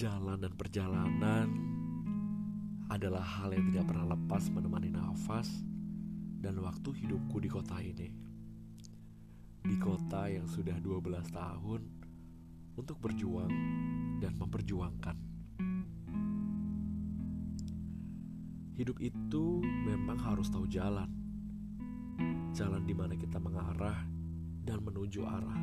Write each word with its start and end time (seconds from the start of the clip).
perjalanan 0.00 1.52
adalah 2.88 3.20
hal 3.20 3.52
yang 3.52 3.68
tidak 3.68 3.92
pernah 3.92 4.16
lepas 4.16 4.48
menemani 4.48 4.88
nafas 4.88 5.60
dan 6.40 6.56
waktu 6.56 7.04
hidupku 7.04 7.36
di 7.36 7.52
kota 7.52 7.76
ini. 7.84 8.08
Di 9.60 9.76
kota 9.76 10.24
yang 10.32 10.48
sudah 10.48 10.80
12 10.80 11.04
tahun 11.36 11.80
untuk 12.80 12.96
berjuang 12.96 13.52
dan 14.24 14.40
memperjuangkan. 14.40 15.16
Hidup 18.80 18.96
itu 19.04 19.60
memang 19.60 20.16
harus 20.16 20.48
tahu 20.48 20.64
jalan. 20.64 21.12
Jalan 22.56 22.88
di 22.88 22.96
mana 22.96 23.20
kita 23.20 23.36
mengarah 23.36 24.00
dan 24.64 24.80
menuju 24.80 25.28
arah. 25.28 25.60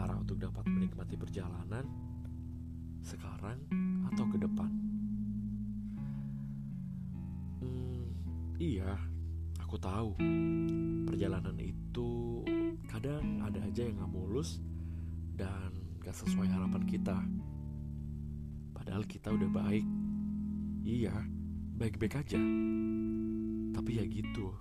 Arah 0.00 0.16
untuk 0.16 0.40
dapat 0.40 0.64
menikmati 0.64 1.20
perjalanan 1.20 2.09
sekarang 3.04 3.58
atau 4.12 4.24
ke 4.28 4.36
depan. 4.40 4.70
Hmm, 7.60 8.08
iya, 8.60 8.96
aku 9.60 9.76
tahu 9.80 10.16
perjalanan 11.08 11.56
itu 11.60 12.42
kadang 12.90 13.40
ada 13.44 13.62
aja 13.62 13.86
yang 13.86 14.02
gak 14.02 14.12
mulus 14.12 14.58
dan 15.38 15.70
gak 16.02 16.16
sesuai 16.16 16.48
harapan 16.48 16.82
kita. 16.84 17.16
Padahal 18.74 19.04
kita 19.06 19.30
udah 19.30 19.50
baik. 19.52 19.86
Iya, 20.80 21.14
baik-baik 21.76 22.24
aja. 22.24 22.40
Tapi 23.70 23.90
ya 23.94 24.04
gitu. 24.08 24.56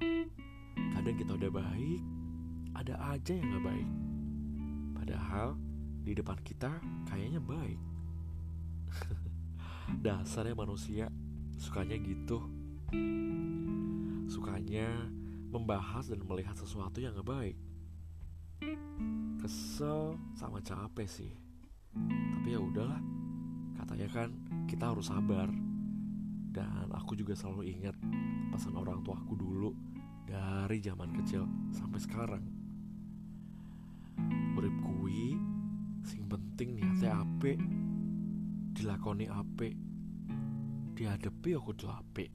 Kadang 0.75 1.15
kita 1.17 1.31
udah 1.39 1.51
baik, 1.51 2.01
ada 2.75 2.95
aja 3.15 3.33
yang 3.33 3.47
gak 3.55 3.65
baik. 3.65 3.89
Padahal 4.93 5.57
di 6.03 6.11
depan 6.13 6.37
kita 6.45 6.71
kayaknya 7.07 7.41
baik. 7.41 7.79
Dasarnya 10.05 10.55
manusia 10.57 11.09
sukanya 11.59 11.97
gitu. 11.99 12.45
Sukanya 14.29 15.09
membahas 15.49 16.07
dan 16.07 16.21
melihat 16.23 16.53
sesuatu 16.55 17.01
yang 17.01 17.17
gak 17.17 17.29
baik. 17.29 17.57
Kesel 19.41 20.15
sama 20.37 20.61
capek 20.61 21.07
sih. 21.09 21.33
Tapi 22.37 22.47
ya 22.53 22.59
udahlah. 22.61 23.01
Katanya 23.79 24.07
kan 24.11 24.29
kita 24.69 24.93
harus 24.93 25.09
sabar. 25.09 25.49
Dan 26.49 26.89
aku 26.93 27.13
juga 27.13 27.37
selalu 27.37 27.69
ingat 27.77 27.95
pesan 28.49 28.73
orang 28.73 29.05
tuaku 29.05 29.37
dulu 29.37 29.69
dari 30.25 30.77
zaman 30.81 31.09
kecil 31.17 31.45
sampai 31.73 31.99
sekarang. 32.01 32.43
Urip 34.57 34.75
kuwi 34.83 35.39
sing 36.03 36.27
penting 36.27 36.75
niatnya 36.75 37.23
apik 37.23 37.57
dilakoni 38.79 39.27
apik 39.27 39.75
dihadapi 40.95 41.59
aku 41.59 41.75
kudu 41.75 41.91
apik 41.91 42.31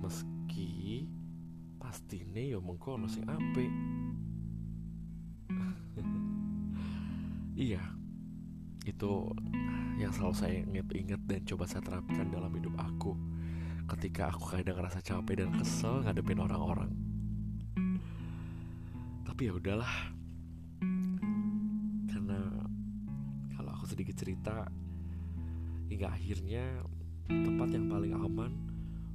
meski 0.00 1.04
pastine 1.76 2.48
ya 2.48 2.56
mengko 2.64 2.96
ono 2.96 3.04
sing 3.04 3.28
apik 3.28 3.68
iya 7.68 7.84
itu 8.88 9.12
yang 9.96 10.12
selalu 10.12 10.34
saya 10.36 10.54
ingat-ingat 10.64 11.20
dan 11.24 11.40
coba 11.48 11.64
saya 11.64 11.80
terapkan 11.80 12.28
dalam 12.28 12.52
hidup 12.52 12.74
aku. 12.76 13.16
Ketika 13.84 14.32
aku 14.32 14.58
kadang 14.58 14.80
ngerasa 14.80 15.00
capek 15.04 15.44
dan 15.44 15.50
kesel 15.56 16.04
ngadepin 16.04 16.40
orang-orang. 16.40 16.90
Tapi 19.24 19.42
ya 19.48 19.52
udahlah. 19.54 19.94
Karena 22.10 22.40
kalau 23.54 23.70
aku 23.72 23.86
sedikit 23.86 24.18
cerita 24.18 24.66
hingga 25.88 26.12
akhirnya 26.12 26.84
tempat 27.28 27.68
yang 27.72 27.86
paling 27.88 28.12
aman 28.12 28.52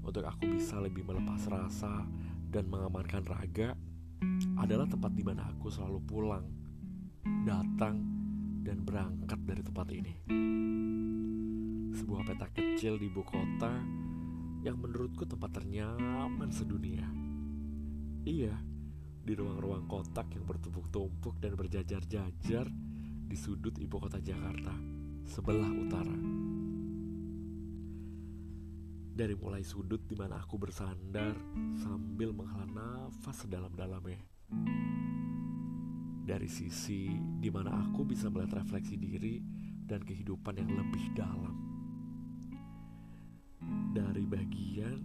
untuk 0.02 0.26
aku 0.26 0.50
bisa 0.50 0.82
lebih 0.82 1.06
melepas 1.06 1.46
rasa 1.46 2.06
dan 2.50 2.66
mengamankan 2.66 3.22
raga 3.30 3.78
adalah 4.58 4.90
tempat 4.90 5.14
di 5.14 5.24
mana 5.24 5.48
aku 5.48 5.72
selalu 5.72 6.00
pulang, 6.04 6.46
datang, 7.46 8.02
dan 8.66 8.84
berangkat 8.84 9.40
dari 9.46 9.62
tempat 9.64 9.88
ini. 9.94 10.14
Sebuah 11.96 12.22
peta 12.28 12.48
kecil 12.52 13.00
di 13.00 13.08
ibu 13.08 13.24
kota 13.24 13.72
yang 14.66 14.76
menurutku 14.76 15.24
tempat 15.24 15.62
ternyaman 15.62 16.52
sedunia. 16.52 17.08
Iya, 18.28 18.56
di 19.24 19.32
ruang-ruang 19.38 19.88
kotak 19.88 20.36
yang 20.36 20.44
bertumpuk-tumpuk 20.44 21.40
dan 21.40 21.56
berjajar-jajar 21.56 22.68
di 23.30 23.38
sudut 23.40 23.78
ibu 23.80 23.96
kota 24.02 24.20
Jakarta, 24.20 24.76
sebelah 25.24 25.72
utara. 25.72 26.18
Dari 29.20 29.36
mulai 29.36 29.68
sudut 29.68 30.08
di 30.08 30.16
mana 30.16 30.40
aku 30.40 30.56
bersandar 30.56 31.36
sambil 31.76 32.32
menghela 32.32 32.64
nafas 32.72 33.44
sedalam-dalamnya. 33.44 34.24
Dari 36.24 36.48
sisi 36.48 37.12
di 37.20 37.52
mana 37.52 37.84
aku 37.84 38.08
bisa 38.08 38.32
melihat 38.32 38.64
refleksi 38.64 38.96
diri 38.96 39.44
dan 39.84 40.08
kehidupan 40.08 40.64
yang 40.64 40.72
lebih 40.72 41.04
dalam. 41.20 41.52
Dari 43.92 44.24
bagian 44.24 45.04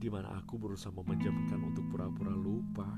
di 0.00 0.08
mana 0.08 0.32
aku 0.40 0.56
berusaha 0.56 0.88
memejamkan 1.04 1.60
untuk 1.60 1.84
pura-pura 1.92 2.32
lupa 2.32 2.88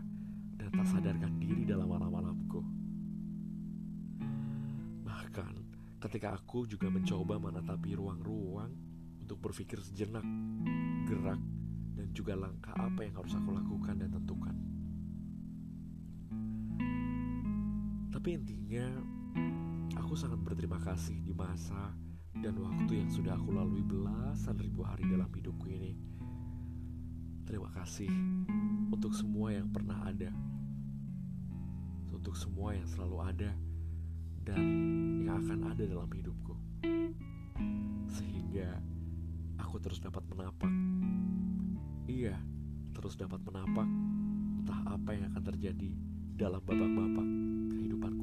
dan 0.55 0.71
tak 0.71 0.87
sadarkan 0.87 1.35
diri 1.43 1.67
dalam 1.67 1.91
malam-malamku. 1.91 2.63
Bahkan 5.03 5.55
ketika 5.99 6.39
aku 6.39 6.63
juga 6.71 6.87
mencoba 6.95 7.43
menatapi 7.43 7.99
ruang-ruang 7.99 8.94
untuk 9.25 9.41
berpikir 9.41 9.81
sejenak, 9.81 10.21
gerak, 11.09 11.41
dan 11.97 12.13
juga 12.13 12.37
langkah 12.37 12.77
apa 12.77 13.09
yang 13.09 13.17
harus 13.17 13.33
aku 13.33 13.57
lakukan 13.57 13.97
dan 13.97 14.13
tentukan. 14.13 14.53
Tapi 18.13 18.29
intinya, 18.37 18.85
aku 19.97 20.13
sangat 20.13 20.45
berterima 20.45 20.77
kasih 20.85 21.17
di 21.25 21.33
masa 21.33 21.97
dan 22.37 22.53
waktu 22.61 23.01
yang 23.01 23.09
sudah 23.09 23.33
aku 23.33 23.57
lalui 23.57 23.81
belasan 23.81 24.61
ribu 24.61 24.85
hari 24.85 25.09
dalam 25.09 25.33
hidupku 25.33 25.73
ini. 25.73 25.97
Terima 27.49 27.73
kasih 27.73 28.13
untuk 28.93 29.17
semua 29.17 29.57
yang 29.57 29.73
pernah 29.73 30.05
ada, 30.05 30.29
untuk 32.13 32.37
semua 32.37 32.77
yang 32.77 32.85
selalu 32.85 33.17
ada, 33.25 33.51
dan 34.45 34.61
yang 35.25 35.41
akan 35.49 35.73
ada 35.73 35.83
dalam 35.89 36.11
hidupku, 36.13 36.55
sehingga 38.13 38.94
aku 39.75 39.83
terus 39.91 39.99
dapat 39.99 40.23
menapak. 40.31 40.71
Iya, 42.07 42.39
terus 42.95 43.19
dapat 43.19 43.43
menapak 43.43 43.83
entah 44.63 44.81
apa 44.87 45.19
yang 45.19 45.27
akan 45.35 45.43
terjadi 45.51 45.91
dalam 46.39 46.63
babak-babak 46.63 47.29
kehidupan 47.75 48.14